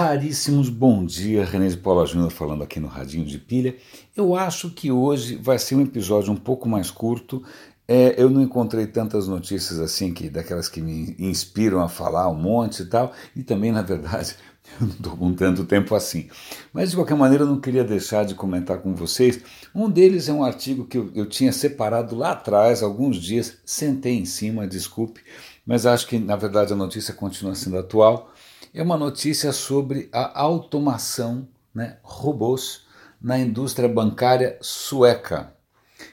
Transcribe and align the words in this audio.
raríssimos 0.00 0.70
bom 0.70 1.04
dia, 1.04 1.44
René 1.44 1.68
de 1.68 1.76
Paula 1.76 2.06
Júnior 2.06 2.30
falando 2.30 2.64
aqui 2.64 2.80
no 2.80 2.88
Radinho 2.88 3.22
de 3.22 3.38
Pilha. 3.38 3.76
Eu 4.16 4.34
acho 4.34 4.70
que 4.70 4.90
hoje 4.90 5.36
vai 5.36 5.58
ser 5.58 5.74
um 5.74 5.82
episódio 5.82 6.32
um 6.32 6.36
pouco 6.36 6.66
mais 6.66 6.90
curto. 6.90 7.44
É, 7.86 8.14
eu 8.16 8.30
não 8.30 8.40
encontrei 8.40 8.86
tantas 8.86 9.28
notícias 9.28 9.78
assim, 9.78 10.14
que 10.14 10.30
daquelas 10.30 10.70
que 10.70 10.80
me 10.80 11.14
inspiram 11.18 11.82
a 11.82 11.88
falar 11.88 12.30
um 12.30 12.34
monte 12.34 12.80
e 12.80 12.86
tal, 12.86 13.12
e 13.36 13.42
também, 13.42 13.70
na 13.72 13.82
verdade, 13.82 14.36
eu 14.80 14.86
não 14.86 14.94
estou 14.94 15.16
com 15.18 15.34
tanto 15.34 15.66
tempo 15.66 15.94
assim. 15.94 16.30
Mas 16.72 16.90
de 16.90 16.96
qualquer 16.96 17.16
maneira, 17.16 17.44
eu 17.44 17.48
não 17.48 17.60
queria 17.60 17.84
deixar 17.84 18.24
de 18.24 18.34
comentar 18.34 18.78
com 18.78 18.94
vocês. 18.94 19.38
Um 19.74 19.90
deles 19.90 20.30
é 20.30 20.32
um 20.32 20.42
artigo 20.42 20.86
que 20.86 20.96
eu, 20.96 21.10
eu 21.14 21.26
tinha 21.26 21.52
separado 21.52 22.16
lá 22.16 22.30
atrás, 22.30 22.82
alguns 22.82 23.18
dias, 23.18 23.58
sentei 23.66 24.18
em 24.18 24.24
cima, 24.24 24.66
desculpe, 24.66 25.20
mas 25.66 25.84
acho 25.84 26.06
que 26.06 26.18
na 26.18 26.36
verdade 26.36 26.72
a 26.72 26.76
notícia 26.76 27.12
continua 27.12 27.54
sendo 27.54 27.76
atual 27.76 28.32
é 28.72 28.82
uma 28.82 28.96
notícia 28.96 29.52
sobre 29.52 30.08
a 30.12 30.40
automação, 30.40 31.48
né, 31.74 31.98
robôs, 32.02 32.86
na 33.20 33.38
indústria 33.38 33.88
bancária 33.88 34.58
sueca. 34.60 35.52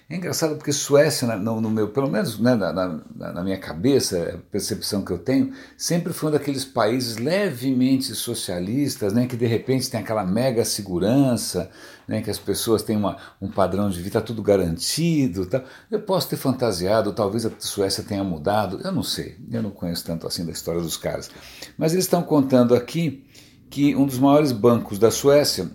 É 0.10 0.16
engraçado 0.16 0.56
porque 0.56 0.72
Suécia, 0.72 1.36
no, 1.36 1.60
no 1.60 1.70
meu, 1.70 1.90
pelo 1.90 2.10
menos 2.10 2.40
né, 2.40 2.56
na, 2.56 2.72
na, 2.72 3.34
na, 3.34 3.44
minha 3.44 3.58
cabeça, 3.58 4.36
a 4.36 4.38
percepção 4.50 5.04
que 5.04 5.12
eu 5.12 5.18
tenho, 5.18 5.52
sempre 5.76 6.14
foi 6.14 6.30
um 6.30 6.32
daqueles 6.32 6.64
países 6.64 7.18
levemente 7.18 8.16
socialistas, 8.16 9.12
né, 9.12 9.28
que 9.28 9.36
de 9.36 9.46
repente 9.46 9.90
tem 9.90 10.00
aquela 10.00 10.26
mega 10.26 10.64
segurança, 10.64 11.70
né, 12.08 12.22
que 12.22 12.30
as 12.30 12.40
pessoas 12.40 12.84
têm 12.84 12.96
uma, 12.96 13.18
um 13.42 13.52
padrão 13.52 13.90
de 13.90 14.02
vida, 14.02 14.22
tudo 14.22 14.42
garantido. 14.42 15.46
Tá. 15.46 15.62
Eu 15.92 16.00
posso 16.00 16.30
ter 16.30 16.38
fantasiado, 16.38 17.12
talvez 17.12 17.46
a 17.46 17.52
Suécia 17.60 18.02
tenha 18.02 18.24
mudado, 18.24 18.80
eu 18.86 18.94
não 18.94 19.04
sei, 19.04 19.36
eu 19.52 19.62
não 19.62 19.72
conheço 19.72 20.05
tanto 20.05 20.26
assim 20.26 20.46
da 20.46 20.54
história 20.54 20.80
dos 20.80 20.96
caras. 20.96 21.30
Mas 21.78 21.92
eles 21.92 22.05
estão 22.05 22.24
contando 22.24 22.74
aqui 22.74 23.26
que 23.70 23.94
um 23.94 24.05
dos 24.05 24.20
maiores 24.20 24.54
bancos 24.54 24.98
da 24.98 25.12
Suécia, 25.12 25.70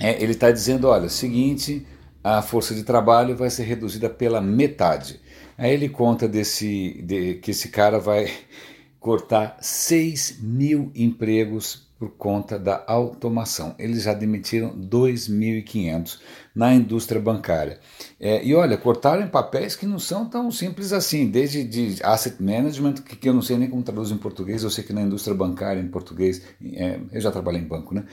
é, 0.00 0.20
ele 0.20 0.32
está 0.32 0.50
dizendo, 0.50 0.88
olha, 0.88 1.08
seguinte 1.08 1.86
a 2.22 2.42
força 2.42 2.74
de 2.74 2.82
trabalho 2.82 3.36
vai 3.36 3.50
ser 3.50 3.64
reduzida 3.64 4.08
pela 4.10 4.40
metade. 4.40 5.20
Aí 5.56 5.72
ele 5.72 5.88
conta 5.88 6.28
desse, 6.28 7.02
de, 7.02 7.34
que 7.34 7.50
esse 7.50 7.68
cara 7.68 7.98
vai 7.98 8.30
cortar 9.00 9.56
6 9.60 10.38
mil 10.40 10.90
empregos 10.94 11.88
por 11.98 12.10
conta 12.10 12.58
da 12.58 12.84
automação. 12.86 13.74
Eles 13.76 14.04
já 14.04 14.14
demitiram 14.14 14.70
2.500 14.70 16.20
na 16.54 16.72
indústria 16.72 17.20
bancária. 17.20 17.80
É, 18.20 18.44
e 18.44 18.54
olha, 18.54 18.76
cortaram 18.76 19.22
em 19.22 19.28
papéis 19.28 19.74
que 19.74 19.84
não 19.84 19.98
são 19.98 20.24
tão 20.28 20.50
simples 20.50 20.92
assim, 20.92 21.28
desde 21.28 21.64
de 21.64 22.00
asset 22.04 22.40
management, 22.40 22.94
que, 22.94 23.16
que 23.16 23.28
eu 23.28 23.34
não 23.34 23.42
sei 23.42 23.58
nem 23.58 23.68
como 23.68 23.82
traduz 23.82 24.12
em 24.12 24.16
português, 24.16 24.62
eu 24.62 24.70
sei 24.70 24.84
que 24.84 24.92
na 24.92 25.02
indústria 25.02 25.34
bancária 25.34 25.80
em 25.80 25.88
português, 25.88 26.42
é, 26.62 27.00
eu 27.12 27.20
já 27.20 27.32
trabalhei 27.32 27.60
em 27.60 27.66
banco, 27.66 27.92
né? 27.92 28.04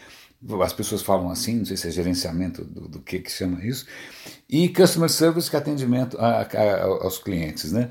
As 0.63 0.73
pessoas 0.73 1.01
falam 1.01 1.29
assim, 1.29 1.57
não 1.57 1.65
sei 1.65 1.77
se 1.77 1.87
é 1.87 1.91
gerenciamento 1.91 2.63
do, 2.63 2.87
do 2.87 2.99
que 2.99 3.19
que 3.19 3.31
chama 3.31 3.65
isso, 3.65 3.85
e 4.49 4.69
customer 4.69 5.09
service, 5.09 5.49
que 5.49 5.55
é 5.55 5.59
atendimento 5.59 6.17
a, 6.19 6.41
a, 6.41 6.83
aos 6.83 7.17
clientes, 7.17 7.71
né? 7.71 7.89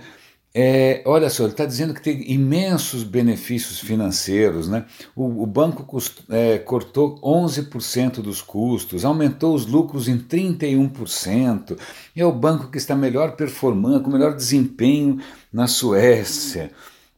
É, 0.57 1.03
olha 1.05 1.29
só, 1.29 1.43
ele 1.43 1.53
está 1.53 1.65
dizendo 1.65 1.93
que 1.93 2.01
tem 2.01 2.31
imensos 2.31 3.03
benefícios 3.03 3.81
financeiros, 3.81 4.69
né? 4.69 4.85
O, 5.17 5.43
o 5.43 5.47
banco 5.47 5.83
cust, 5.83 6.23
é, 6.31 6.59
cortou 6.59 7.21
11% 7.21 8.23
dos 8.23 8.41
custos, 8.41 9.05
aumentou 9.05 9.53
os 9.53 9.67
lucros 9.67 10.07
em 10.07 10.17
31%, 10.17 11.77
é 12.15 12.25
o 12.25 12.31
banco 12.31 12.71
que 12.71 12.79
está 12.79 12.95
melhor 12.95 13.35
performando, 13.35 14.05
com 14.05 14.11
melhor 14.13 14.37
desempenho 14.37 15.19
na 15.53 15.67
Suécia. 15.67 16.71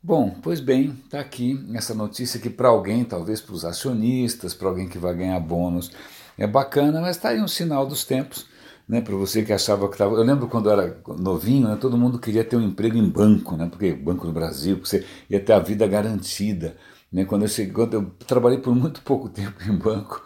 Bom, 0.06 0.36
pois 0.40 0.60
bem, 0.60 0.96
está 1.04 1.18
aqui 1.18 1.60
essa 1.74 1.92
notícia 1.92 2.38
que 2.38 2.48
para 2.48 2.68
alguém, 2.68 3.02
talvez 3.02 3.40
para 3.40 3.52
os 3.52 3.64
acionistas, 3.64 4.54
para 4.54 4.68
alguém 4.68 4.88
que 4.88 4.98
vai 4.98 5.12
ganhar 5.12 5.40
bônus, 5.40 5.90
é 6.38 6.46
bacana, 6.46 7.00
mas 7.00 7.16
está 7.16 7.30
aí 7.30 7.40
um 7.40 7.48
sinal 7.48 7.84
dos 7.84 8.04
tempos. 8.04 8.46
Né, 8.88 9.00
para 9.00 9.16
você 9.16 9.42
que 9.42 9.52
achava 9.52 9.88
que 9.88 9.94
estava. 9.94 10.14
Eu 10.14 10.22
lembro 10.22 10.46
quando 10.46 10.70
eu 10.70 10.78
era 10.78 10.96
novinho, 11.18 11.66
né, 11.66 11.76
todo 11.80 11.98
mundo 11.98 12.20
queria 12.20 12.44
ter 12.44 12.54
um 12.54 12.62
emprego 12.62 12.96
em 12.96 13.08
banco, 13.10 13.56
né, 13.56 13.66
porque 13.68 13.94
Banco 13.94 14.28
do 14.28 14.32
Brasil, 14.32 14.76
porque 14.76 14.90
você 14.90 15.04
ia 15.28 15.40
ter 15.40 15.52
a 15.52 15.58
vida 15.58 15.84
garantida. 15.88 16.76
Né, 17.12 17.24
quando, 17.24 17.42
eu 17.42 17.48
cheguei, 17.48 17.72
quando 17.72 17.94
eu 17.94 18.10
trabalhei 18.28 18.58
por 18.58 18.76
muito 18.76 19.02
pouco 19.02 19.26
tempo 19.28 19.60
em 19.68 19.76
banco 19.76 20.22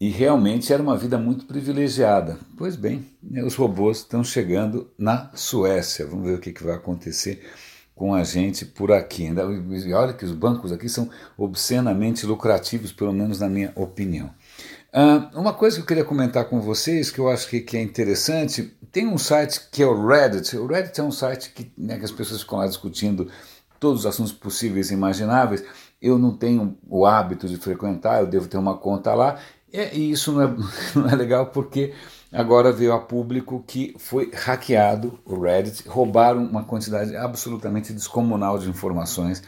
e 0.00 0.08
realmente 0.08 0.72
era 0.72 0.82
uma 0.82 0.96
vida 0.96 1.16
muito 1.16 1.44
privilegiada. 1.44 2.40
Pois 2.58 2.74
bem, 2.74 3.06
né, 3.22 3.44
os 3.44 3.54
robôs 3.54 3.98
estão 3.98 4.24
chegando 4.24 4.90
na 4.98 5.30
Suécia. 5.32 6.04
Vamos 6.08 6.26
ver 6.26 6.34
o 6.34 6.40
que, 6.40 6.50
que 6.50 6.64
vai 6.64 6.74
acontecer 6.74 7.40
com 8.02 8.16
a 8.16 8.24
gente 8.24 8.64
por 8.64 8.90
aqui. 8.90 9.28
E 9.86 9.92
olha 9.94 10.12
que 10.12 10.24
os 10.24 10.32
bancos 10.32 10.72
aqui 10.72 10.88
são 10.88 11.08
obscenamente 11.38 12.26
lucrativos, 12.26 12.90
pelo 12.90 13.12
menos 13.12 13.38
na 13.38 13.48
minha 13.48 13.72
opinião. 13.76 14.28
Uh, 14.92 15.38
uma 15.38 15.52
coisa 15.54 15.76
que 15.76 15.82
eu 15.82 15.86
queria 15.86 16.04
comentar 16.04 16.46
com 16.46 16.60
vocês, 16.60 17.12
que 17.12 17.20
eu 17.20 17.28
acho 17.28 17.48
que, 17.48 17.60
que, 17.60 17.76
é 17.76 17.80
interessante, 17.80 18.76
tem 18.90 19.06
um 19.06 19.16
site 19.16 19.68
que 19.70 19.84
é 19.84 19.86
o 19.86 20.04
Reddit. 20.04 20.56
O 20.56 20.66
Reddit 20.66 21.00
é 21.00 21.04
um 21.04 21.12
site 21.12 21.52
que, 21.54 21.72
né, 21.78 21.96
que 21.96 22.04
as 22.04 22.10
pessoas 22.10 22.40
ficam 22.42 22.58
lá 22.58 22.66
discutindo 22.66 23.30
todos 23.78 24.00
os 24.00 24.06
assuntos 24.06 24.32
possíveis 24.32 24.90
e 24.90 24.94
imagináveis. 24.94 25.62
Eu 26.00 26.18
não 26.18 26.36
tenho 26.36 26.76
o 26.88 27.06
hábito 27.06 27.46
de 27.46 27.56
frequentar, 27.56 28.18
eu 28.18 28.26
devo 28.26 28.48
ter 28.48 28.56
uma 28.56 28.76
conta 28.78 29.14
lá, 29.14 29.38
e 29.72 30.10
isso 30.10 30.32
não 30.32 30.42
é, 30.42 30.56
não 30.96 31.08
é 31.08 31.14
legal 31.14 31.46
porque 31.46 31.94
agora 32.32 32.72
veio 32.72 32.92
a 32.92 32.98
público 32.98 33.62
que 33.66 33.94
foi 33.98 34.30
hackeado 34.32 35.18
o 35.24 35.38
Reddit, 35.38 35.86
roubaram 35.86 36.42
uma 36.44 36.64
quantidade 36.64 37.14
absolutamente 37.14 37.92
descomunal 37.92 38.58
de 38.58 38.70
informações 38.70 39.42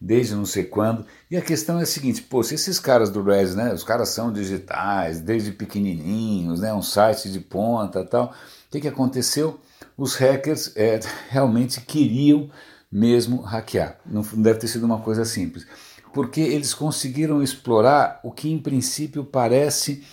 desde 0.00 0.34
não 0.34 0.44
sei 0.44 0.64
quando. 0.64 1.06
E 1.30 1.36
a 1.36 1.40
questão 1.40 1.78
é 1.78 1.84
a 1.84 1.86
seguinte, 1.86 2.20
pô, 2.22 2.42
se 2.42 2.54
esses 2.54 2.78
caras 2.78 3.08
do 3.08 3.22
Reddit, 3.22 3.56
né, 3.56 3.72
os 3.72 3.84
caras 3.84 4.10
são 4.10 4.32
digitais, 4.32 5.20
desde 5.20 5.52
pequenininhos, 5.52 6.60
né, 6.60 6.74
um 6.74 6.82
site 6.82 7.30
de 7.30 7.40
ponta 7.40 8.04
tal, 8.04 8.26
o 8.26 8.70
que, 8.70 8.80
que 8.80 8.88
aconteceu? 8.88 9.58
Os 9.96 10.16
hackers 10.16 10.72
é, 10.76 11.00
realmente 11.30 11.80
queriam 11.80 12.50
mesmo 12.90 13.40
hackear. 13.40 13.98
Não 14.04 14.22
deve 14.34 14.58
ter 14.58 14.68
sido 14.68 14.84
uma 14.84 15.00
coisa 15.00 15.24
simples. 15.24 15.66
Porque 16.12 16.40
eles 16.40 16.74
conseguiram 16.74 17.42
explorar 17.42 18.20
o 18.22 18.30
que 18.30 18.50
em 18.50 18.58
princípio 18.58 19.24
parece 19.24 20.04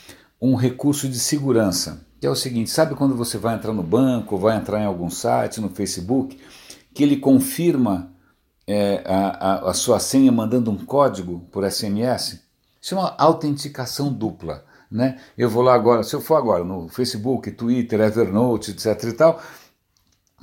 um 0.41 0.55
recurso 0.55 1.07
de 1.07 1.19
segurança 1.19 2.10
que 2.21 2.27
é 2.27 2.29
o 2.29 2.35
seguinte: 2.35 2.69
sabe 2.69 2.93
quando 2.93 3.15
você 3.15 3.39
vai 3.39 3.55
entrar 3.55 3.73
no 3.73 3.81
banco, 3.81 4.37
vai 4.37 4.55
entrar 4.55 4.79
em 4.79 4.85
algum 4.85 5.09
site, 5.09 5.59
no 5.59 5.69
Facebook, 5.69 6.39
que 6.93 7.01
ele 7.01 7.17
confirma 7.17 8.13
é, 8.67 9.03
a, 9.03 9.29
a, 9.29 9.69
a, 9.71 9.73
sua 9.73 9.99
senha 9.99 10.31
mandando 10.31 10.69
um 10.69 10.77
código 10.85 11.47
por 11.51 11.69
SMS? 11.69 12.39
Isso 12.79 12.93
é 12.93 12.97
uma 12.97 13.15
autenticação 13.17 14.13
dupla. 14.13 14.63
Né? 14.89 15.19
Eu 15.37 15.49
vou 15.49 15.63
lá 15.63 15.73
agora, 15.73 16.03
se 16.03 16.13
eu 16.13 16.21
for 16.21 16.35
agora 16.35 16.63
no 16.63 16.89
Facebook, 16.89 17.49
Twitter, 17.51 17.99
Evernote, 18.01 18.71
etc. 18.71 19.03
e 19.05 19.13
tal, 19.13 19.41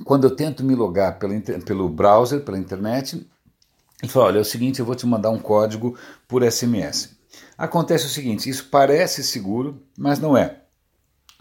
quando 0.03 0.25
eu 0.25 0.35
tento 0.35 0.63
me 0.63 0.75
logar 0.75 1.17
pelo, 1.17 1.39
pelo 1.61 1.87
browser, 1.87 2.41
pela 2.41 2.57
internet, 2.57 3.25
ele 4.03 4.11
fala: 4.11 4.25
olha, 4.25 4.39
é 4.39 4.41
o 4.41 4.45
seguinte, 4.45 4.79
eu 4.79 4.85
vou 4.85 4.95
te 4.95 5.07
mandar 5.07 5.29
um 5.29 5.39
código 5.39 5.97
por 6.27 6.43
SMS. 6.43 7.17
Acontece 7.57 8.05
o 8.05 8.09
seguinte: 8.09 8.49
isso 8.49 8.67
parece 8.69 9.23
seguro, 9.23 9.81
mas 9.97 10.19
não 10.19 10.35
é 10.35 10.63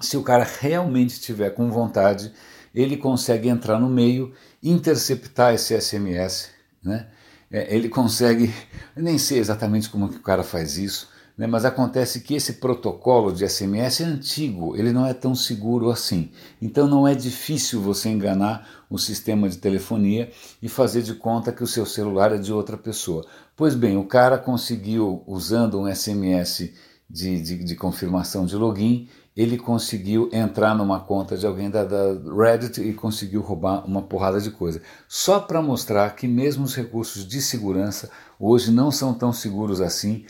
se 0.00 0.16
o 0.16 0.22
cara 0.22 0.46
realmente 0.60 1.10
estiver 1.10 1.50
com 1.50 1.70
vontade, 1.70 2.32
ele 2.74 2.96
consegue 2.96 3.48
entrar 3.48 3.78
no 3.78 3.88
meio, 3.88 4.32
interceptar 4.62 5.54
esse 5.54 5.78
SMS, 5.80 6.50
né? 6.82 7.08
É, 7.50 7.74
ele 7.74 7.88
consegue, 7.88 8.52
nem 8.94 9.16
sei 9.16 9.38
exatamente 9.38 9.88
como 9.88 10.08
que 10.08 10.16
o 10.16 10.22
cara 10.22 10.42
faz 10.42 10.76
isso, 10.76 11.08
né? 11.36 11.46
mas 11.46 11.64
acontece 11.64 12.20
que 12.20 12.34
esse 12.34 12.54
protocolo 12.54 13.32
de 13.32 13.48
SMS 13.48 14.02
é 14.02 14.04
antigo, 14.04 14.76
ele 14.76 14.92
não 14.92 15.06
é 15.06 15.14
tão 15.14 15.34
seguro 15.34 15.90
assim. 15.90 16.30
Então 16.60 16.86
não 16.86 17.08
é 17.08 17.14
difícil 17.14 17.80
você 17.80 18.10
enganar 18.10 18.84
o 18.90 18.98
sistema 18.98 19.48
de 19.48 19.56
telefonia 19.56 20.30
e 20.60 20.68
fazer 20.68 21.00
de 21.00 21.14
conta 21.14 21.50
que 21.50 21.62
o 21.62 21.66
seu 21.66 21.86
celular 21.86 22.32
é 22.32 22.38
de 22.38 22.52
outra 22.52 22.76
pessoa. 22.76 23.24
Pois 23.56 23.74
bem, 23.74 23.96
o 23.96 24.04
cara 24.04 24.36
conseguiu, 24.36 25.22
usando 25.26 25.80
um 25.80 25.94
SMS 25.94 26.70
de, 27.08 27.40
de, 27.40 27.64
de 27.64 27.76
confirmação 27.76 28.44
de 28.44 28.56
login, 28.56 29.08
ele 29.38 29.56
conseguiu 29.56 30.28
entrar 30.32 30.74
numa 30.74 30.98
conta 30.98 31.36
de 31.36 31.46
alguém 31.46 31.70
da, 31.70 31.84
da 31.84 32.06
Reddit 32.36 32.80
e 32.80 32.92
conseguiu 32.92 33.40
roubar 33.40 33.86
uma 33.86 34.02
porrada 34.02 34.40
de 34.40 34.50
coisa. 34.50 34.82
Só 35.06 35.38
para 35.38 35.62
mostrar 35.62 36.10
que 36.16 36.26
mesmo 36.26 36.64
os 36.64 36.74
recursos 36.74 37.24
de 37.24 37.40
segurança 37.40 38.10
hoje 38.36 38.72
não 38.72 38.90
são 38.90 39.14
tão 39.14 39.32
seguros 39.32 39.80
assim. 39.80 40.24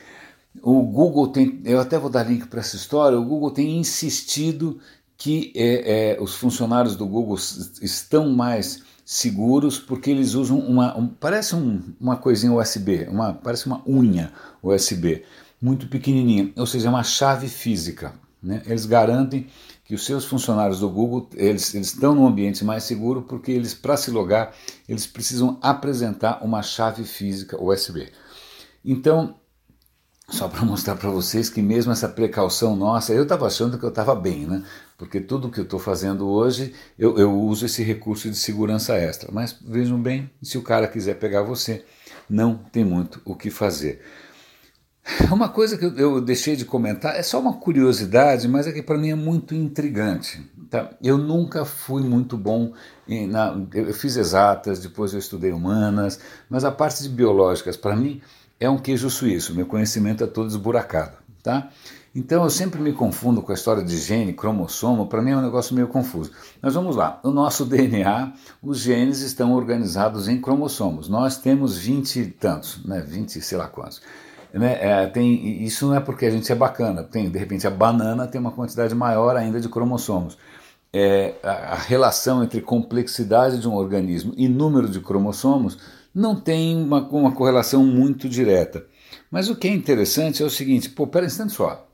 O 0.60 0.82
Google 0.82 1.28
tem, 1.28 1.58
eu 1.64 1.80
até 1.80 1.98
vou 1.98 2.10
dar 2.10 2.22
link 2.22 2.48
para 2.48 2.60
essa 2.60 2.76
história, 2.76 3.18
o 3.18 3.24
Google 3.24 3.50
tem 3.50 3.78
insistido 3.78 4.78
que 5.16 5.54
é, 5.56 6.16
é, 6.16 6.20
os 6.20 6.34
funcionários 6.34 6.94
do 6.94 7.06
Google 7.06 7.38
estão 7.80 8.28
mais 8.28 8.82
seguros 9.06 9.78
porque 9.78 10.10
eles 10.10 10.34
usam 10.34 10.58
uma, 10.58 10.94
um, 10.98 11.08
parece 11.08 11.56
um, 11.56 11.80
uma 11.98 12.18
coisinha 12.18 12.52
USB, 12.52 13.08
uma, 13.08 13.32
parece 13.32 13.66
uma 13.68 13.82
unha 13.88 14.30
USB, 14.62 15.24
muito 15.62 15.88
pequenininha, 15.88 16.52
ou 16.54 16.66
seja, 16.66 16.88
é 16.88 16.90
uma 16.90 17.02
chave 17.02 17.48
física. 17.48 18.12
Né? 18.42 18.62
Eles 18.66 18.86
garantem 18.86 19.48
que 19.84 19.94
os 19.94 20.04
seus 20.04 20.24
funcionários 20.24 20.80
do 20.80 20.88
Google 20.88 21.28
eles, 21.34 21.74
eles 21.74 21.88
estão 21.88 22.14
num 22.14 22.26
ambiente 22.26 22.64
mais 22.64 22.84
seguro 22.84 23.22
porque 23.22 23.50
eles 23.50 23.74
para 23.74 23.96
se 23.96 24.10
logar 24.10 24.54
eles 24.88 25.06
precisam 25.06 25.58
apresentar 25.60 26.44
uma 26.44 26.62
chave 26.62 27.04
física 27.04 27.60
USB. 27.60 28.12
Então 28.84 29.34
só 30.30 30.46
para 30.46 30.62
mostrar 30.62 30.94
para 30.96 31.08
vocês 31.08 31.48
que 31.48 31.62
mesmo 31.62 31.90
essa 31.90 32.08
precaução 32.08 32.76
nossa, 32.76 33.14
eu 33.14 33.22
estava 33.22 33.46
achando 33.46 33.78
que 33.78 33.84
eu 33.84 33.88
estava 33.88 34.14
bem, 34.14 34.46
né? 34.46 34.62
Porque 34.98 35.20
tudo 35.20 35.50
que 35.50 35.58
eu 35.58 35.64
estou 35.64 35.78
fazendo 35.78 36.28
hoje, 36.28 36.74
eu, 36.98 37.16
eu 37.16 37.32
uso 37.32 37.64
esse 37.64 37.82
recurso 37.82 38.28
de 38.28 38.36
segurança 38.36 38.94
extra. 38.94 39.30
Mas 39.32 39.56
vejam 39.64 39.98
bem, 39.98 40.30
se 40.42 40.58
o 40.58 40.62
cara 40.62 40.86
quiser 40.86 41.14
pegar 41.14 41.42
você, 41.42 41.82
não 42.28 42.56
tem 42.56 42.84
muito 42.84 43.22
o 43.24 43.34
que 43.34 43.48
fazer. 43.48 44.02
Uma 45.30 45.48
coisa 45.48 45.78
que 45.78 45.84
eu 45.84 46.20
deixei 46.20 46.54
de 46.54 46.64
comentar 46.64 47.16
é 47.16 47.22
só 47.22 47.40
uma 47.40 47.54
curiosidade, 47.54 48.46
mas 48.46 48.66
é 48.66 48.72
que 48.72 48.82
para 48.82 48.98
mim 48.98 49.10
é 49.10 49.14
muito 49.14 49.54
intrigante. 49.54 50.42
Tá? 50.70 50.90
Eu 51.02 51.16
nunca 51.16 51.64
fui 51.64 52.02
muito 52.02 52.36
bom 52.36 52.72
em, 53.08 53.26
na, 53.26 53.56
eu 53.72 53.94
fiz 53.94 54.16
exatas, 54.16 54.80
depois 54.80 55.14
eu 55.14 55.18
estudei 55.18 55.50
humanas, 55.50 56.20
mas 56.48 56.64
a 56.64 56.70
parte 56.70 57.02
de 57.02 57.08
biológicas 57.08 57.76
para 57.76 57.96
mim 57.96 58.20
é 58.60 58.68
um 58.68 58.76
queijo 58.76 59.08
suíço. 59.08 59.54
Meu 59.54 59.64
conhecimento 59.64 60.22
é 60.22 60.26
todo 60.26 60.48
esburacado, 60.48 61.16
tá? 61.42 61.70
Então 62.14 62.42
eu 62.42 62.50
sempre 62.50 62.80
me 62.80 62.92
confundo 62.92 63.40
com 63.40 63.52
a 63.52 63.54
história 63.54 63.82
de 63.82 63.96
gene, 63.96 64.32
cromossomo, 64.34 65.06
para 65.06 65.22
mim 65.22 65.30
é 65.30 65.36
um 65.36 65.42
negócio 65.42 65.74
meio 65.74 65.88
confuso. 65.88 66.32
Mas 66.60 66.74
vamos 66.74 66.96
lá, 66.96 67.18
no 67.24 67.30
nosso 67.30 67.64
DNA, 67.64 68.32
os 68.62 68.80
genes 68.80 69.20
estão 69.20 69.52
organizados 69.54 70.28
em 70.28 70.40
cromossomos. 70.40 71.08
Nós 71.08 71.38
temos 71.38 71.78
20 71.78 72.20
e 72.20 72.26
tantos, 72.26 72.84
né? 72.84 73.00
20, 73.00 73.40
sei 73.40 73.56
lá 73.56 73.68
quantos. 73.68 74.02
Né? 74.52 74.78
É, 74.80 75.06
tem, 75.06 75.62
isso 75.62 75.86
não 75.86 75.94
é 75.94 76.00
porque 76.00 76.26
a 76.26 76.30
gente 76.30 76.50
é 76.50 76.54
bacana, 76.54 77.02
tem, 77.02 77.30
de 77.30 77.38
repente 77.38 77.66
a 77.66 77.70
banana 77.70 78.26
tem 78.26 78.40
uma 78.40 78.50
quantidade 78.50 78.94
maior 78.94 79.36
ainda 79.36 79.60
de 79.60 79.68
cromossomos. 79.68 80.38
É, 80.92 81.34
a, 81.42 81.74
a 81.74 81.74
relação 81.74 82.42
entre 82.42 82.62
complexidade 82.62 83.60
de 83.60 83.68
um 83.68 83.74
organismo 83.74 84.32
e 84.36 84.48
número 84.48 84.88
de 84.88 85.00
cromossomos 85.00 85.78
não 86.14 86.34
tem 86.34 86.76
uma, 86.76 87.00
uma 87.08 87.32
correlação 87.32 87.84
muito 87.84 88.28
direta. 88.28 88.86
Mas 89.30 89.50
o 89.50 89.56
que 89.56 89.68
é 89.68 89.72
interessante 89.72 90.42
é 90.42 90.46
o 90.46 90.50
seguinte: 90.50 90.88
pô, 90.88 91.06
pera 91.06 91.24
um 91.24 91.28
instante 91.28 91.52
só. 91.52 91.86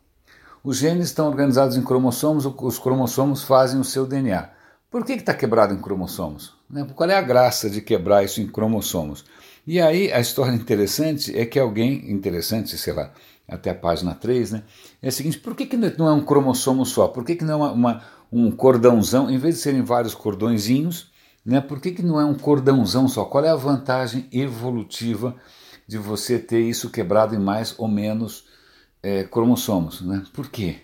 Os 0.62 0.79
genes 0.79 1.06
estão 1.06 1.27
organizados 1.27 1.77
em 1.77 1.83
cromossomos, 1.83 2.47
os 2.47 2.79
cromossomos 2.79 3.43
fazem 3.43 3.79
o 3.79 3.85
seu 3.85 4.06
DNA. 4.06 4.49
Por 4.91 5.05
que 5.05 5.12
está 5.12 5.35
que 5.35 5.41
quebrado 5.41 5.75
em 5.75 5.79
cromossomos? 5.81 6.55
Né? 6.71 6.87
Qual 6.95 7.11
é 7.11 7.17
a 7.17 7.21
graça 7.21 7.69
de 7.69 7.83
quebrar 7.83 8.25
isso 8.25 8.41
em 8.41 8.47
cromossomos? 8.47 9.25
E 9.66 9.81
aí 9.81 10.12
a 10.12 10.20
história 10.20 10.55
interessante 10.55 11.37
é 11.37 11.46
que 11.46 11.58
alguém, 11.58 12.11
interessante, 12.11 12.76
sei 12.76 12.93
lá, 12.93 13.12
até 13.49 13.70
a 13.70 13.75
página 13.75 14.14
3, 14.14 14.52
né? 14.52 14.62
É 15.02 15.08
o 15.08 15.12
seguinte, 15.12 15.38
por 15.38 15.55
que, 15.55 15.66
que 15.66 15.76
não 15.76 16.08
é 16.08 16.12
um 16.12 16.25
cromossomo 16.25 16.84
só? 16.84 17.08
Por 17.08 17.25
que, 17.25 17.37
que 17.37 17.44
não 17.44 17.55
é 17.55 17.56
uma, 17.56 17.72
uma, 17.72 18.02
um 18.32 18.50
cordãozão, 18.50 19.31
em 19.31 19.38
vez 19.38 19.56
de 19.56 19.61
serem 19.62 19.82
vários 19.82 20.14
cordõezinhos, 20.14 21.11
né? 21.44 21.61
Por 21.61 21.81
que, 21.81 21.93
que 21.93 22.02
não 22.02 22.20
é 22.20 22.25
um 22.25 22.34
cordãozão 22.34 23.08
só? 23.08 23.25
Qual 23.25 23.44
é 23.44 23.49
a 23.49 23.56
vantagem 23.56 24.26
evolutiva 24.32 25.34
de 25.87 25.99
você 25.99 26.38
ter 26.38 26.60
isso 26.60 26.90
quebrado 26.90 27.34
em 27.34 27.38
mais 27.38 27.75
ou 27.78 27.88
menos 27.88 28.46
é, 29.02 29.25
cromossomos? 29.25 30.00
Né? 30.00 30.22
Por 30.32 30.49
quê? 30.50 30.76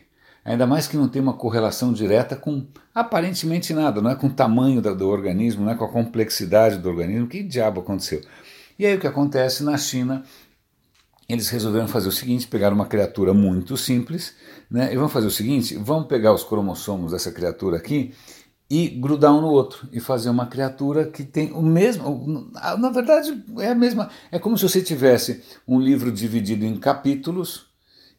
Ainda 0.44 0.66
mais 0.66 0.86
que 0.86 0.96
não 0.96 1.08
tem 1.08 1.20
uma 1.20 1.34
correlação 1.34 1.92
direta 1.92 2.34
com 2.34 2.66
aparentemente 2.94 3.74
nada, 3.74 4.00
não 4.00 4.10
é 4.10 4.14
com 4.14 4.26
o 4.26 4.32
tamanho 4.32 4.80
do, 4.80 4.94
do 4.94 5.08
organismo, 5.08 5.64
não 5.64 5.72
é 5.72 5.74
com 5.74 5.84
a 5.84 5.88
complexidade 5.88 6.78
do 6.78 6.88
organismo. 6.88 7.26
Que 7.26 7.42
diabo 7.42 7.80
aconteceu? 7.80 8.22
E 8.80 8.86
aí 8.86 8.96
o 8.96 8.98
que 8.98 9.06
acontece 9.06 9.62
na 9.62 9.76
China? 9.76 10.24
Eles 11.28 11.50
resolveram 11.50 11.86
fazer 11.86 12.08
o 12.08 12.12
seguinte: 12.12 12.46
pegaram 12.46 12.74
uma 12.74 12.86
criatura 12.86 13.34
muito 13.34 13.76
simples, 13.76 14.34
né? 14.70 14.90
E 14.90 14.96
vão 14.96 15.06
fazer 15.06 15.26
o 15.26 15.30
seguinte: 15.30 15.76
vamos 15.76 16.08
pegar 16.08 16.32
os 16.32 16.42
cromossomos 16.42 17.12
dessa 17.12 17.30
criatura 17.30 17.76
aqui 17.76 18.14
e 18.70 18.88
grudar 18.88 19.34
um 19.34 19.42
no 19.42 19.48
outro 19.48 19.86
e 19.92 20.00
fazer 20.00 20.30
uma 20.30 20.46
criatura 20.46 21.04
que 21.04 21.24
tem 21.24 21.52
o 21.52 21.60
mesmo. 21.60 22.50
Na 22.54 22.88
verdade, 22.88 23.44
é 23.58 23.68
a 23.68 23.74
mesma. 23.74 24.08
É 24.32 24.38
como 24.38 24.56
se 24.56 24.66
você 24.66 24.80
tivesse 24.80 25.44
um 25.68 25.78
livro 25.78 26.10
dividido 26.10 26.64
em 26.64 26.74
capítulos 26.78 27.66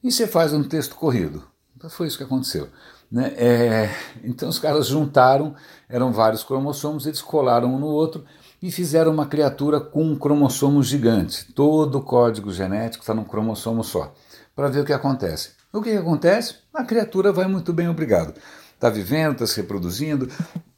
e 0.04 0.12
você 0.12 0.28
faz 0.28 0.54
um 0.54 0.64
texto 0.64 0.96
corrido. 0.96 1.44
Foi 1.90 2.06
isso 2.06 2.20
que 2.20 2.24
aconteceu. 2.24 2.70
Né? 3.12 3.34
É, 3.36 3.90
então 4.24 4.48
os 4.48 4.58
caras 4.58 4.88
juntaram, 4.88 5.54
eram 5.90 6.14
vários 6.14 6.44
cromossomos, 6.44 7.06
eles 7.06 7.22
colaram 7.22 7.76
um 7.76 7.80
no 7.80 7.88
outro 7.88 8.24
e 8.62 8.72
fizeram 8.72 9.12
uma 9.12 9.26
criatura 9.26 9.80
com 9.80 10.04
um 10.04 10.16
cromossomo 10.16 10.82
gigante. 10.82 11.52
Todo 11.54 11.98
o 11.98 12.04
código 12.04 12.52
genético 12.52 13.04
está 13.04 13.14
num 13.14 13.24
cromossomo 13.24 13.84
só. 13.84 14.14
Para 14.56 14.70
ver 14.70 14.82
o 14.82 14.86
que 14.86 14.94
acontece. 14.94 15.52
O 15.74 15.82
que, 15.82 15.92
que 15.92 15.98
acontece? 15.98 16.56
A 16.74 16.84
criatura 16.84 17.32
vai 17.32 17.48
muito 17.48 17.74
bem, 17.74 17.90
obrigado 17.90 18.34
está 18.82 18.90
vivendo, 18.90 19.34
está 19.34 19.46
se 19.46 19.58
reproduzindo. 19.58 20.28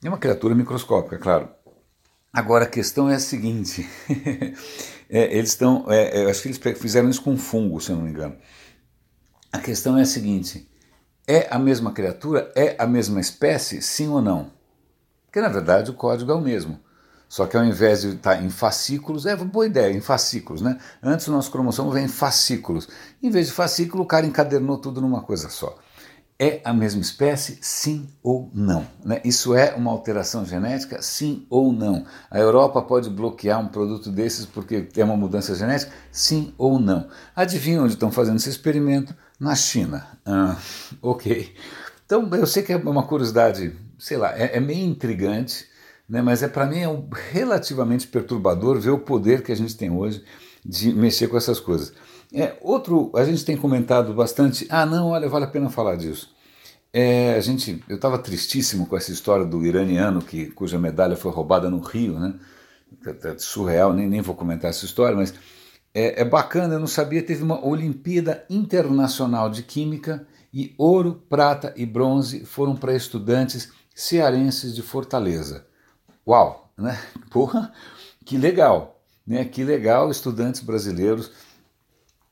É 0.03 0.09
uma 0.09 0.17
criatura 0.17 0.53
microscópica, 0.53 1.17
claro. 1.17 1.49
Agora 2.33 2.65
a 2.65 2.67
questão 2.67 3.09
é 3.09 3.15
a 3.15 3.19
seguinte: 3.19 3.87
é, 5.09 5.37
eles 5.37 5.51
estão, 5.51 5.85
é, 5.87 6.23
é 6.23 6.29
acho 6.29 6.41
que 6.41 6.49
eles 6.49 6.59
fizeram 6.77 7.09
isso 7.09 7.21
com 7.21 7.37
fungo, 7.37 7.79
se 7.79 7.91
eu 7.91 7.95
não 7.95 8.03
me 8.03 8.09
engano. 8.09 8.35
A 9.51 9.59
questão 9.59 9.97
é 9.97 10.01
a 10.01 10.05
seguinte: 10.05 10.69
é 11.27 11.47
a 11.49 11.57
mesma 11.57 11.91
criatura? 11.91 12.51
É 12.55 12.75
a 12.77 12.85
mesma 12.85 13.19
espécie? 13.19 13.81
Sim 13.81 14.09
ou 14.09 14.21
não? 14.21 14.51
Porque 15.25 15.41
na 15.41 15.49
verdade 15.49 15.91
o 15.91 15.93
código 15.93 16.31
é 16.31 16.35
o 16.35 16.41
mesmo. 16.41 16.79
Só 17.27 17.47
que 17.47 17.57
ao 17.57 17.65
invés 17.65 18.01
de 18.01 18.09
estar 18.09 18.35
tá 18.35 18.43
em 18.43 18.49
fascículos, 18.49 19.25
é 19.25 19.35
boa 19.35 19.65
ideia, 19.65 19.91
em 19.91 20.01
fascículos, 20.01 20.61
né? 20.61 20.77
Antes 21.01 21.27
o 21.27 21.31
nosso 21.31 21.49
cromossomo 21.49 21.89
vem 21.89 22.05
em 22.05 22.07
fascículos. 22.07 22.87
Em 23.23 23.31
vez 23.31 23.47
de 23.47 23.53
fascículo, 23.53 24.03
o 24.03 24.05
cara 24.05 24.27
encadernou 24.27 24.77
tudo 24.77 25.01
numa 25.01 25.21
coisa 25.21 25.49
só. 25.49 25.75
É 26.43 26.59
a 26.65 26.73
mesma 26.73 26.99
espécie, 26.99 27.57
sim 27.61 28.09
ou 28.21 28.51
não? 28.53 28.85
Né? 29.05 29.21
Isso 29.23 29.55
é 29.55 29.73
uma 29.75 29.89
alteração 29.89 30.43
genética, 30.43 31.01
sim 31.01 31.45
ou 31.49 31.71
não? 31.71 32.05
A 32.29 32.37
Europa 32.37 32.81
pode 32.81 33.09
bloquear 33.09 33.61
um 33.61 33.69
produto 33.69 34.11
desses 34.11 34.45
porque 34.45 34.81
tem 34.81 35.05
uma 35.05 35.15
mudança 35.15 35.55
genética, 35.55 35.93
sim 36.11 36.53
ou 36.57 36.77
não? 36.77 37.07
Adivinha 37.33 37.81
onde 37.81 37.93
estão 37.93 38.11
fazendo 38.11 38.35
esse 38.35 38.49
experimento? 38.49 39.15
Na 39.39 39.55
China. 39.55 40.05
Ah, 40.25 40.57
ok. 41.01 41.55
Então 42.05 42.29
eu 42.33 42.45
sei 42.45 42.61
que 42.61 42.73
é 42.73 42.75
uma 42.75 43.03
curiosidade, 43.03 43.73
sei 43.97 44.17
lá, 44.17 44.37
é, 44.37 44.57
é 44.57 44.59
meio 44.59 44.85
intrigante, 44.85 45.65
né? 46.09 46.21
mas 46.21 46.43
é 46.43 46.49
para 46.49 46.65
mim 46.65 46.79
é 46.79 46.89
um, 46.89 47.07
relativamente 47.31 48.05
perturbador 48.05 48.81
ver 48.81 48.91
o 48.91 48.99
poder 48.99 49.43
que 49.43 49.51
a 49.53 49.55
gente 49.55 49.77
tem 49.77 49.89
hoje 49.89 50.21
de 50.65 50.91
mexer 50.91 51.29
com 51.29 51.37
essas 51.37 51.61
coisas. 51.61 51.93
É, 52.33 52.57
outro, 52.59 53.13
a 53.15 53.23
gente 53.23 53.45
tem 53.45 53.55
comentado 53.55 54.13
bastante, 54.13 54.67
ah 54.69 54.85
não, 54.85 55.11
olha, 55.11 55.29
vale 55.29 55.45
a 55.45 55.47
pena 55.47 55.69
falar 55.69 55.95
disso. 55.95 56.32
É, 56.95 57.33
a 57.33 57.39
gente, 57.39 57.83
eu 57.89 57.95
estava 57.95 58.19
tristíssimo 58.19 58.85
com 58.85 58.95
essa 58.95 59.11
história 59.11 59.43
do 59.43 59.65
iraniano 59.65 60.21
que, 60.21 60.51
cuja 60.51 60.77
medalha 60.77 61.15
foi 61.15 61.31
roubada 61.31 61.67
no 61.67 61.79
Rio, 61.79 62.19
né? 62.19 62.35
É 63.23 63.37
surreal, 63.39 63.91
nem, 63.91 64.07
nem 64.07 64.21
vou 64.21 64.35
comentar 64.35 64.69
essa 64.69 64.85
história, 64.85 65.17
mas 65.17 65.33
é, 65.91 66.21
é 66.21 66.23
bacana, 66.23 66.75
eu 66.75 66.79
não 66.79 66.85
sabia, 66.85 67.23
teve 67.23 67.41
uma 67.41 67.65
Olimpíada 67.65 68.45
Internacional 68.47 69.49
de 69.49 69.63
Química 69.63 70.27
e 70.53 70.75
ouro, 70.77 71.23
prata 71.27 71.73
e 71.75 71.83
bronze 71.83 72.45
foram 72.45 72.75
para 72.75 72.95
estudantes 72.95 73.71
cearenses 73.95 74.75
de 74.75 74.83
Fortaleza. 74.83 75.65
Uau, 76.27 76.71
né? 76.77 76.99
Porra, 77.31 77.73
que 78.23 78.37
legal, 78.37 79.01
né? 79.25 79.43
Que 79.45 79.63
legal, 79.63 80.11
estudantes 80.11 80.61
brasileiros 80.61 81.31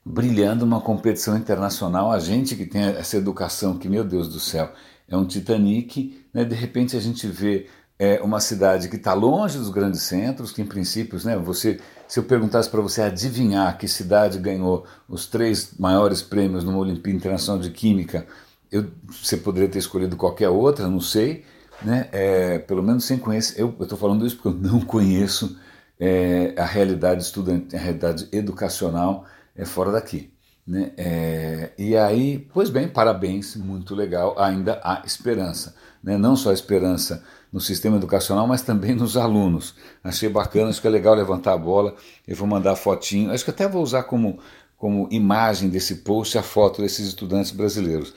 brilhando 0.05 0.65
uma 0.65 0.81
competição 0.81 1.38
internacional, 1.38 2.12
a 2.12 2.20
gente 2.20 2.55
que 2.55 2.65
tem 2.65 2.81
essa 2.81 3.17
educação 3.17 3.77
que, 3.77 3.88
meu 3.88 4.03
Deus 4.03 4.27
do 4.27 4.39
céu, 4.39 4.72
é 5.08 5.15
um 5.15 5.25
Titanic, 5.25 6.25
né? 6.34 6.43
de 6.43 6.55
repente 6.55 6.98
a 6.98 7.00
gente 7.00 7.27
vê 7.27 7.67
é, 8.00 8.20
uma 8.22 8.39
cidade 8.39 8.89
que 8.89 8.96
está 8.96 9.13
longe 9.13 9.60
dos 9.60 9.70
grandes 9.70 10.01
centros, 10.01 10.51
que 10.51 10.62
em 10.62 10.65
princípios, 10.65 11.24
né, 11.24 11.38
você, 11.38 11.79
se 12.08 12.17
eu 12.17 12.24
perguntasse 12.24 12.67
para 12.67 12.81
você 12.81 13.03
adivinhar 13.03 13.77
que 13.77 13.88
cidade 13.88 14.39
ganhou 14.39 14.88
os 15.08 15.27
três 15.27 15.74
maiores 15.77 16.22
prêmios 16.24 16.63
numa 16.63 16.79
Olimpíada 16.79 17.17
Internacional 17.17 17.62
de 17.62 17.70
Química, 17.70 18.25
eu, 18.72 18.89
você 19.08 19.38
poderia 19.38 19.70
ter 19.70 19.77
escolhido 19.77 20.15
qualquer 20.15 20.50
outra, 20.50 20.88
não 20.88 21.00
sei, 21.00 21.46
né? 21.84 22.08
É, 22.12 22.58
pelo 22.60 22.81
menos 22.81 23.05
sem 23.05 23.17
conhecer. 23.17 23.62
Eu 23.62 23.75
estou 23.79 23.98
falando 23.98 24.25
isso 24.25 24.38
porque 24.38 24.48
eu 24.48 24.72
não 24.72 24.79
conheço 24.81 25.60
é, 26.00 26.55
a 26.58 26.65
realidade 26.65 27.22
estudante, 27.22 27.75
a 27.75 27.79
realidade 27.79 28.27
educacional 28.31 29.25
é 29.55 29.65
fora 29.65 29.91
daqui. 29.91 30.34
Né? 30.65 30.91
É, 30.98 31.72
e 31.77 31.98
aí, 31.98 32.48
pois 32.53 32.70
bem, 32.70 32.88
parabéns, 32.88 33.55
muito 33.55 33.96
legal, 33.96 34.36
ainda 34.39 34.79
há 34.84 35.01
esperança. 35.05 35.75
Né? 36.03 36.17
Não 36.17 36.36
só 36.36 36.51
esperança 36.51 37.24
no 37.51 37.60
sistema 37.60 37.98
educacional, 37.98 38.48
mas 38.48 38.62
também 38.62 38.96
nos 38.96 39.17
alunos. 39.17 39.75
Achei 40.03 40.29
bacana, 40.29 40.70
acho 40.70 40.81
que 40.81 40.88
é 40.88 40.89
legal 40.89 41.13
levantar 41.13 41.53
a 41.53 41.58
bola, 41.58 41.96
eu 42.27 42.36
vou 42.36 42.48
mandar 42.48 42.75
fotinho, 42.75 43.31
acho 43.31 43.43
que 43.43 43.51
até 43.51 43.67
vou 43.67 43.84
usar 43.84 44.03
como, 44.03 44.39
como 44.77 45.08
imagem 45.12 45.70
desse 45.70 45.96
post 45.98 46.38
a 46.38 46.43
foto 46.43 46.81
desses 46.81 47.08
estudantes 47.08 47.51
brasileiros. 47.51 48.13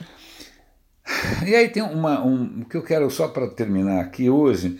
E 1.45 1.53
aí 1.53 1.69
tem 1.69 1.83
uma, 1.83 2.23
um, 2.23 2.63
que 2.63 2.75
eu 2.75 2.81
quero, 2.81 3.09
só 3.11 3.27
para 3.27 3.47
terminar 3.47 4.01
aqui 4.01 4.29
hoje, 4.29 4.79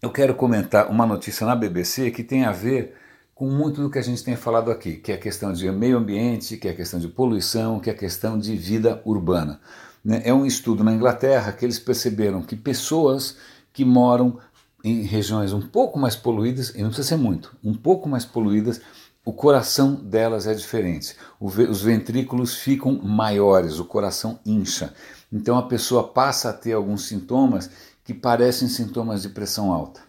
eu 0.00 0.10
quero 0.10 0.34
comentar 0.34 0.90
uma 0.90 1.06
notícia 1.06 1.46
na 1.46 1.54
BBC 1.54 2.10
que 2.10 2.24
tem 2.24 2.44
a 2.44 2.52
ver 2.52 2.96
com 3.38 3.48
muito 3.48 3.80
do 3.80 3.88
que 3.88 4.00
a 4.00 4.02
gente 4.02 4.24
tem 4.24 4.34
falado 4.34 4.68
aqui, 4.68 4.94
que 4.94 5.12
é 5.12 5.14
a 5.14 5.18
questão 5.18 5.52
de 5.52 5.70
meio 5.70 5.96
ambiente, 5.96 6.56
que 6.56 6.66
é 6.66 6.72
a 6.72 6.74
questão 6.74 6.98
de 6.98 7.06
poluição, 7.06 7.78
que 7.78 7.88
é 7.88 7.92
a 7.92 7.96
questão 7.96 8.36
de 8.36 8.56
vida 8.56 9.00
urbana. 9.04 9.60
Né? 10.04 10.22
É 10.24 10.34
um 10.34 10.44
estudo 10.44 10.82
na 10.82 10.92
Inglaterra 10.92 11.52
que 11.52 11.64
eles 11.64 11.78
perceberam 11.78 12.42
que 12.42 12.56
pessoas 12.56 13.36
que 13.72 13.84
moram 13.84 14.40
em 14.82 15.02
regiões 15.02 15.52
um 15.52 15.60
pouco 15.60 16.00
mais 16.00 16.16
poluídas, 16.16 16.70
e 16.70 16.78
não 16.78 16.88
precisa 16.88 17.10
ser 17.10 17.16
muito, 17.16 17.56
um 17.62 17.74
pouco 17.74 18.08
mais 18.08 18.24
poluídas, 18.24 18.80
o 19.24 19.32
coração 19.32 19.94
delas 19.94 20.48
é 20.48 20.52
diferente. 20.52 21.14
Os 21.40 21.80
ventrículos 21.80 22.56
ficam 22.56 23.00
maiores, 23.00 23.78
o 23.78 23.84
coração 23.84 24.40
incha. 24.44 24.92
Então 25.32 25.56
a 25.56 25.62
pessoa 25.62 26.08
passa 26.08 26.50
a 26.50 26.52
ter 26.52 26.72
alguns 26.72 27.06
sintomas 27.06 27.70
que 28.02 28.12
parecem 28.12 28.66
sintomas 28.66 29.22
de 29.22 29.28
pressão 29.28 29.70
alta. 29.70 30.07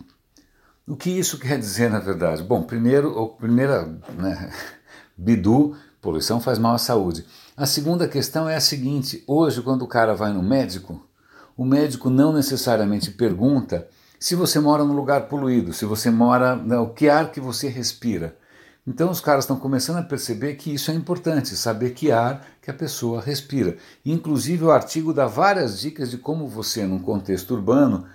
O 0.90 0.96
que 0.96 1.12
isso 1.12 1.38
quer 1.38 1.60
dizer 1.60 1.88
na 1.88 2.00
verdade? 2.00 2.42
Bom, 2.42 2.64
primeiro, 2.64 3.22
a 3.22 3.30
primeira, 3.30 3.86
né, 4.18 4.52
bidu, 5.16 5.78
poluição 6.02 6.42
faz 6.42 6.58
mal 6.58 6.74
à 6.74 6.80
saúde. 6.80 7.28
A 7.56 7.68
segunda 7.68 8.08
questão 8.08 8.50
é 8.50 8.56
a 8.56 8.60
seguinte: 8.60 9.24
hoje, 9.28 9.62
quando 9.62 9.84
o 9.84 9.88
cara 9.88 10.16
vai 10.16 10.34
no 10.34 10.42
médico, 10.42 11.08
o 11.56 11.64
médico 11.64 12.10
não 12.10 12.34
necessariamente 12.34 13.12
pergunta 13.12 13.88
se 14.20 14.34
você 14.34 14.60
mora 14.60 14.84
num 14.84 14.96
lugar 14.96 15.28
poluído, 15.28 15.74
se 15.74 15.86
você 15.86 16.10
mora, 16.10 16.56
né, 16.56 16.80
o 16.80 16.90
que 16.90 17.08
ar 17.08 17.32
que 17.32 17.40
você 17.40 17.70
respira. 17.70 18.36
Então 18.88 19.12
os 19.12 19.22
caras 19.22 19.44
estão 19.44 19.60
começando 19.60 19.98
a 19.98 20.04
perceber 20.04 20.56
que 20.56 20.74
isso 20.74 20.90
é 20.90 20.96
importante, 20.96 21.56
saber 21.56 21.92
que 21.92 22.12
ar 22.12 22.44
que 22.60 22.72
a 22.72 22.74
pessoa 22.74 23.22
respira. 23.22 23.78
Inclusive 24.04 24.66
o 24.66 24.72
artigo 24.72 25.14
dá 25.14 25.28
várias 25.28 25.80
dicas 25.80 26.10
de 26.10 26.18
como 26.18 26.48
você, 26.48 26.88
num 26.88 26.98
contexto 26.98 27.54
urbano, 27.54 28.08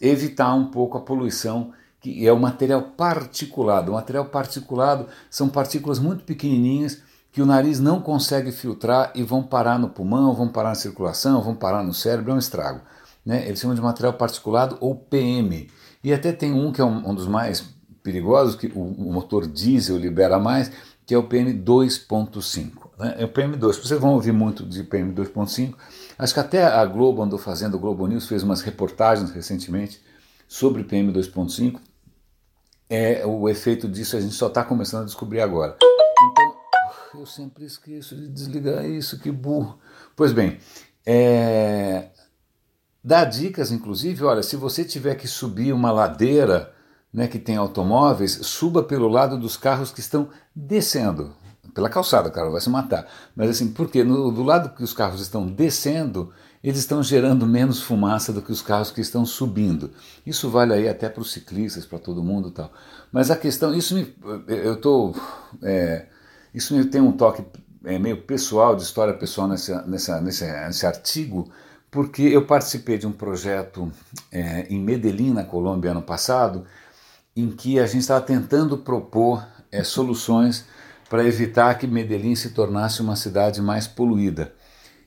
evitar 0.00 0.54
um 0.54 0.70
pouco 0.70 0.96
a 0.96 1.02
poluição, 1.02 1.74
que 2.04 2.26
é 2.26 2.30
o 2.30 2.38
material 2.38 2.82
particulado. 2.82 3.90
O 3.90 3.94
material 3.94 4.26
particulado 4.26 5.06
são 5.30 5.48
partículas 5.48 5.98
muito 5.98 6.22
pequenininhas 6.22 7.00
que 7.32 7.40
o 7.40 7.46
nariz 7.46 7.80
não 7.80 7.98
consegue 7.98 8.52
filtrar 8.52 9.10
e 9.14 9.22
vão 9.22 9.42
parar 9.42 9.78
no 9.78 9.88
pulmão, 9.88 10.34
vão 10.34 10.46
parar 10.46 10.68
na 10.68 10.74
circulação, 10.74 11.40
vão 11.40 11.54
parar 11.54 11.82
no 11.82 11.94
cérebro, 11.94 12.32
é 12.32 12.34
um 12.34 12.38
estrago. 12.38 12.82
Né? 13.24 13.48
Eles 13.48 13.58
chamam 13.58 13.74
de 13.74 13.80
material 13.80 14.12
particulado 14.12 14.76
ou 14.82 14.94
PM. 14.94 15.66
E 16.04 16.12
até 16.12 16.30
tem 16.30 16.52
um 16.52 16.70
que 16.70 16.82
é 16.82 16.84
um, 16.84 17.08
um 17.08 17.14
dos 17.14 17.26
mais 17.26 17.64
perigosos, 18.02 18.54
que 18.54 18.66
o, 18.66 18.80
o, 18.80 19.10
motor 19.10 19.46
diesel 19.46 19.96
libera 19.96 20.38
mais, 20.38 20.70
que 21.06 21.14
é 21.14 21.18
o 21.18 21.22
PM 21.22 21.54
2.5. 21.54 22.70
Né? 22.98 23.14
É 23.16 23.24
o 23.24 23.28
PM2. 23.28 23.60
Vocês 23.60 23.98
vão 23.98 24.12
ouvir 24.12 24.32
muito 24.32 24.62
de 24.62 24.84
PM 24.84 25.14
2.5. 25.14 25.72
Acho 26.18 26.34
que 26.34 26.40
até 26.40 26.66
a 26.66 26.84
Globo 26.84 27.22
andou 27.22 27.38
fazendo, 27.38 27.76
o 27.76 27.80
Globo 27.80 28.06
News 28.06 28.28
fez 28.28 28.42
umas 28.42 28.60
reportagens 28.60 29.30
recentemente 29.30 30.02
sobre 30.46 30.84
PM 30.84 31.10
2.5. 31.10 31.80
É, 32.88 33.24
o 33.26 33.48
efeito 33.48 33.88
disso 33.88 34.16
a 34.16 34.20
gente 34.20 34.34
só 34.34 34.48
está 34.48 34.62
começando 34.62 35.02
a 35.02 35.06
descobrir 35.06 35.40
agora. 35.40 35.76
Então, 35.76 37.20
eu 37.20 37.26
sempre 37.26 37.64
esqueço 37.64 38.14
de 38.14 38.28
desligar 38.28 38.84
isso, 38.84 39.18
que 39.18 39.30
burro. 39.30 39.78
Pois 40.14 40.32
bem, 40.32 40.58
é, 41.06 42.08
Dá 43.06 43.22
dicas, 43.22 43.70
inclusive, 43.70 44.24
olha, 44.24 44.42
se 44.42 44.56
você 44.56 44.82
tiver 44.82 45.14
que 45.16 45.28
subir 45.28 45.74
uma 45.74 45.92
ladeira 45.92 46.72
né, 47.12 47.28
que 47.28 47.38
tem 47.38 47.54
automóveis, 47.54 48.32
suba 48.46 48.82
pelo 48.82 49.08
lado 49.08 49.38
dos 49.38 49.58
carros 49.58 49.92
que 49.92 50.00
estão 50.00 50.30
descendo. 50.56 51.34
Pela 51.74 51.90
calçada, 51.90 52.30
cara, 52.30 52.48
vai 52.48 52.62
se 52.62 52.70
matar. 52.70 53.06
Mas 53.36 53.50
assim, 53.50 53.70
porque 53.74 54.02
no, 54.02 54.32
do 54.32 54.42
lado 54.42 54.74
que 54.74 54.82
os 54.82 54.94
carros 54.94 55.20
estão 55.20 55.46
descendo, 55.46 56.32
eles 56.64 56.78
estão 56.78 57.02
gerando 57.02 57.46
menos 57.46 57.82
fumaça 57.82 58.32
do 58.32 58.40
que 58.40 58.50
os 58.50 58.62
carros 58.62 58.90
que 58.90 59.02
estão 59.02 59.26
subindo. 59.26 59.90
Isso 60.24 60.48
vale 60.48 60.72
aí 60.72 60.88
até 60.88 61.10
para 61.10 61.20
os 61.20 61.30
ciclistas, 61.30 61.84
para 61.84 61.98
todo 61.98 62.24
mundo 62.24 62.48
e 62.48 62.52
tal. 62.52 62.72
Mas 63.12 63.30
a 63.30 63.36
questão, 63.36 63.74
isso 63.74 63.94
me, 63.94 64.16
eu 64.48 64.80
tô, 64.80 65.14
é, 65.62 66.06
isso 66.54 66.74
me 66.74 66.82
tem 66.86 67.02
um 67.02 67.12
toque 67.12 67.44
é, 67.84 67.98
meio 67.98 68.22
pessoal, 68.22 68.74
de 68.74 68.82
história 68.82 69.12
pessoal 69.12 69.46
nessa, 69.46 69.82
nesse, 69.82 70.10
nesse 70.22 70.86
artigo, 70.86 71.50
porque 71.90 72.22
eu 72.22 72.46
participei 72.46 72.96
de 72.96 73.06
um 73.06 73.12
projeto 73.12 73.92
é, 74.32 74.66
em 74.70 74.80
Medellín, 74.80 75.34
na 75.34 75.44
Colômbia, 75.44 75.90
ano 75.90 76.00
passado, 76.00 76.64
em 77.36 77.50
que 77.50 77.78
a 77.78 77.86
gente 77.86 78.00
estava 78.00 78.24
tentando 78.24 78.78
propor 78.78 79.46
é, 79.70 79.84
soluções 79.84 80.64
para 81.10 81.26
evitar 81.26 81.74
que 81.74 81.86
Medellín 81.86 82.34
se 82.34 82.50
tornasse 82.50 83.02
uma 83.02 83.16
cidade 83.16 83.60
mais 83.60 83.86
poluída. 83.86 84.54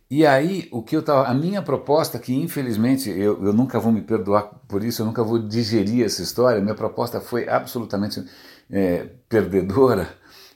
E 0.10 0.26
aí, 0.26 0.70
o 0.72 0.82
que 0.82 0.96
eu 0.96 1.04
tava, 1.04 1.28
a 1.28 1.34
minha 1.34 1.62
proposta, 1.62 2.18
que 2.18 2.34
infelizmente 2.34 3.10
eu, 3.10 3.44
eu 3.46 3.52
nunca 3.52 3.80
vou 3.80 3.92
me 3.92 4.02
perdoar 4.02 4.44
por 4.68 4.84
isso, 4.84 5.02
eu 5.02 5.06
nunca 5.06 5.24
vou 5.24 5.38
digerir 5.40 6.06
essa 6.06 6.22
história, 6.22 6.62
minha 6.62 6.76
proposta 6.76 7.20
foi 7.20 7.50
absolutamente 7.50 8.24
é, 8.70 9.10
perdedora, 9.28 10.08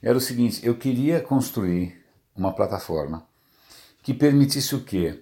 era 0.02 0.18
o 0.18 0.22
seguinte: 0.22 0.66
eu 0.66 0.76
queria 0.76 1.20
construir 1.20 2.02
uma 2.36 2.54
plataforma 2.54 3.26
que 4.02 4.14
permitisse 4.14 4.74
o 4.74 4.82
quê? 4.82 5.20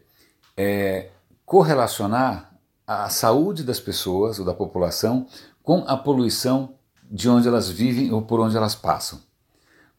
é, 0.62 1.08
correlacionar 1.46 2.52
a 2.86 3.08
saúde 3.08 3.64
das 3.64 3.80
pessoas 3.80 4.40
ou 4.40 4.46
da 4.46 4.54
população 4.54 5.26
com 5.64 5.86
a 5.88 5.96
poluição 5.96 6.74
de 7.10 7.30
onde 7.30 7.48
elas 7.48 7.70
vivem 7.70 8.12
ou 8.12 8.22
por 8.22 8.42
onde 8.42 8.58
elas 8.58 8.76
passam. 8.76 9.22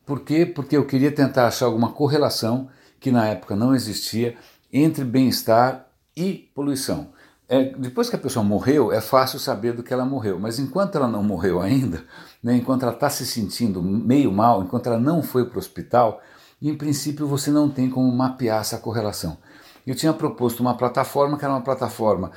Por 0.05 0.21
quê? 0.21 0.45
Porque 0.45 0.77
eu 0.77 0.85
queria 0.85 1.11
tentar 1.11 1.47
achar 1.47 1.65
alguma 1.65 1.93
correlação 1.93 2.69
que 3.01 3.11
na 3.11 3.27
época 3.27 3.57
não 3.57 3.75
existia 3.75 4.37
entre 4.73 5.03
bem-estar 5.03 5.87
e 6.17 6.51
poluição. 6.55 7.09
É, 7.49 7.65
depois 7.77 8.09
que 8.09 8.15
a 8.15 8.19
pessoa 8.19 8.45
morreu, 8.45 8.93
é 8.93 9.01
fácil 9.01 9.41
saber 9.41 9.73
do 9.73 9.83
que 9.83 9.93
ela 9.93 10.05
morreu, 10.05 10.39
mas 10.39 10.61
enquanto 10.61 10.95
ela 10.95 11.09
não 11.09 11.23
morreu 11.23 11.61
ainda, 11.61 12.05
né, 12.41 12.55
enquanto 12.55 12.85
ela 12.85 12.93
está 12.93 13.11
se 13.11 13.27
sentindo 13.27 13.83
meio 13.83 14.31
mal, 14.31 14.63
enquanto 14.63 14.87
ela 14.87 15.01
não 15.01 15.23
foi 15.23 15.47
para 15.47 15.57
o 15.57 15.59
hospital, 15.59 16.23
em 16.63 16.77
princípio 16.77 17.27
você 17.27 17.51
não 17.51 17.69
tem 17.69 17.91
como 17.91 18.13
mapear 18.13 18.61
essa 18.61 18.79
correlação 18.79 19.37
eu 19.87 19.95
tinha 19.95 20.13
proposto 20.13 20.61
uma 20.61 20.77
plataforma 20.77 21.37
que 21.37 21.45
era 21.45 21.53
uma 21.55 21.63
plataforma, 21.63 22.31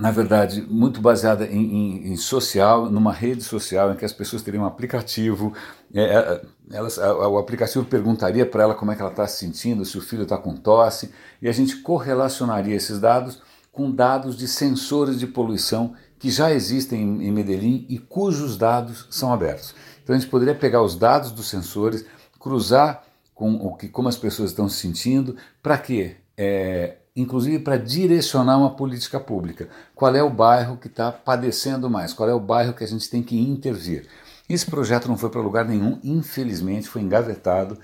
na 0.00 0.10
verdade, 0.10 0.62
muito 0.62 0.98
baseada 0.98 1.44
em, 1.44 1.58
em, 1.58 2.12
em 2.12 2.16
social, 2.16 2.90
numa 2.90 3.12
rede 3.12 3.44
social 3.44 3.92
em 3.92 3.96
que 3.96 4.04
as 4.06 4.14
pessoas 4.14 4.40
teriam 4.40 4.64
um 4.64 4.66
aplicativo, 4.66 5.52
é, 5.92 6.02
é 6.02 6.42
elas, 6.72 6.96
o 6.96 7.36
aplicativo 7.36 7.84
perguntaria 7.84 8.46
para 8.46 8.62
ela 8.62 8.74
como 8.74 8.90
é 8.90 8.96
que 8.96 9.02
ela 9.02 9.10
está 9.10 9.26
se 9.26 9.36
sentindo, 9.36 9.84
se 9.84 9.98
o 9.98 10.00
filho 10.00 10.22
está 10.22 10.38
com 10.38 10.56
tosse, 10.56 11.12
e 11.42 11.50
a 11.50 11.52
gente 11.52 11.76
correlacionaria 11.82 12.74
esses 12.74 12.98
dados 12.98 13.42
com 13.70 13.90
dados 13.90 14.38
de 14.38 14.48
sensores 14.48 15.18
de 15.18 15.26
poluição 15.26 15.92
que 16.18 16.30
já 16.30 16.50
existem 16.50 17.02
em 17.02 17.30
Medellín 17.30 17.84
e 17.86 17.98
cujos 17.98 18.56
dados 18.56 19.06
são 19.10 19.30
abertos. 19.30 19.74
Então 20.02 20.16
a 20.16 20.18
gente 20.18 20.30
poderia 20.30 20.54
pegar 20.54 20.80
os 20.80 20.96
dados 20.96 21.30
dos 21.30 21.46
sensores, 21.46 22.06
cruzar 22.38 23.04
com 23.34 23.54
o 23.54 23.76
que, 23.76 23.86
como 23.86 24.08
as 24.08 24.16
pessoas 24.16 24.48
estão 24.48 24.66
se 24.66 24.78
sentindo, 24.78 25.36
para 25.62 25.76
quê? 25.76 26.16
É, 26.38 26.96
inclusive 27.20 27.58
para 27.58 27.76
direcionar 27.76 28.58
uma 28.58 28.74
política 28.74 29.20
pública. 29.20 29.68
Qual 29.94 30.14
é 30.14 30.22
o 30.22 30.30
bairro 30.30 30.76
que 30.76 30.86
está 30.86 31.12
padecendo 31.12 31.90
mais? 31.90 32.12
Qual 32.12 32.28
é 32.28 32.34
o 32.34 32.40
bairro 32.40 32.74
que 32.74 32.84
a 32.84 32.86
gente 32.86 33.08
tem 33.08 33.22
que 33.22 33.38
intervir? 33.38 34.06
Esse 34.48 34.66
projeto 34.66 35.08
não 35.08 35.16
foi 35.16 35.30
para 35.30 35.40
lugar 35.40 35.64
nenhum, 35.64 35.98
infelizmente 36.02 36.88
foi 36.88 37.02
engavetado. 37.02 37.78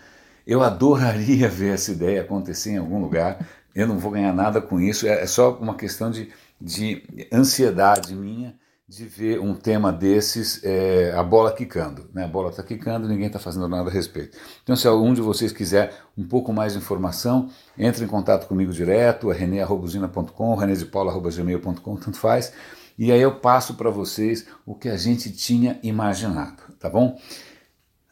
Eu 0.46 0.62
adoraria 0.62 1.48
ver 1.50 1.74
essa 1.74 1.92
ideia 1.92 2.22
acontecer 2.22 2.70
em 2.70 2.78
algum 2.78 3.00
lugar. 3.00 3.46
Eu 3.74 3.86
não 3.86 3.98
vou 3.98 4.10
ganhar 4.10 4.32
nada 4.32 4.60
com 4.60 4.80
isso, 4.80 5.06
é, 5.06 5.22
é 5.22 5.26
só 5.26 5.52
uma 5.56 5.74
questão 5.74 6.10
de, 6.10 6.30
de 6.60 7.02
ansiedade 7.32 8.14
minha 8.14 8.54
de 8.88 9.04
ver 9.04 9.40
um 9.40 9.52
tema 9.52 9.92
desses, 9.92 10.62
é, 10.62 11.12
a 11.16 11.22
bola 11.22 11.52
quicando. 11.52 12.08
Né? 12.14 12.24
A 12.24 12.28
bola 12.28 12.50
está 12.50 12.62
quicando 12.62 13.08
ninguém 13.08 13.26
está 13.26 13.38
fazendo 13.38 13.68
nada 13.68 13.90
a 13.90 13.92
respeito. 13.92 14.38
Então, 14.62 14.76
se 14.76 14.86
algum 14.86 15.12
de 15.12 15.20
vocês 15.20 15.50
quiser 15.50 15.92
um 16.16 16.24
pouco 16.24 16.52
mais 16.52 16.72
de 16.74 16.78
informação, 16.78 17.50
entre 17.76 18.04
em 18.04 18.06
contato 18.08 18.46
comigo 18.46 18.72
direto, 18.72 19.32
é 19.32 19.34
rene.com, 19.36 20.54
renedepaula.gmail.com, 20.54 21.96
tanto 21.96 22.16
faz. 22.16 22.52
E 22.96 23.10
aí 23.10 23.20
eu 23.20 23.34
passo 23.40 23.74
para 23.74 23.90
vocês 23.90 24.46
o 24.64 24.74
que 24.74 24.88
a 24.88 24.96
gente 24.96 25.32
tinha 25.32 25.80
imaginado, 25.82 26.62
tá 26.78 26.88
bom? 26.88 27.18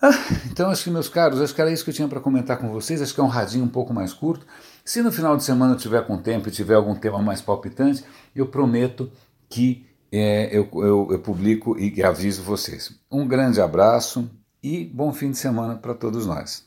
Ah, 0.03 0.11
então, 0.51 0.71
acho 0.71 0.85
que, 0.85 0.91
meus 0.91 1.09
caros, 1.09 1.41
acho 1.41 1.55
que 1.55 1.61
era 1.61 1.71
isso 1.71 1.85
que 1.85 1.91
eu 1.91 1.95
tinha 1.95 2.09
para 2.09 2.21
comentar 2.21 2.59
com 2.59 2.69
vocês. 2.71 3.01
Acho 3.01 3.15
que 3.15 3.21
é 3.21 3.23
um 3.23 3.29
radinho 3.29 3.65
um 3.65 3.69
pouco 3.69 3.95
mais 3.95 4.13
curto. 4.13 4.45
Se 4.85 5.01
no 5.01 5.13
final 5.13 5.37
de 5.37 5.45
semana 5.45 5.75
eu 5.75 5.79
tiver 5.79 6.05
com 6.05 6.19
tempo 6.19 6.49
e 6.49 6.51
tiver 6.51 6.75
algum 6.75 6.97
tema 6.97 7.23
mais 7.23 7.41
palpitante, 7.41 8.05
eu 8.35 8.47
prometo 8.49 9.11
que 9.49 9.87
é, 10.19 10.49
eu, 10.57 10.69
eu, 10.75 11.09
eu 11.11 11.19
publico 11.19 11.79
e 11.79 12.03
aviso 12.03 12.43
vocês. 12.43 12.93
Um 13.11 13.27
grande 13.27 13.61
abraço 13.61 14.31
e 14.63 14.85
bom 14.85 15.13
fim 15.13 15.31
de 15.31 15.39
semana 15.39 15.77
para 15.77 15.95
todos 15.95 16.27
nós. 16.27 16.67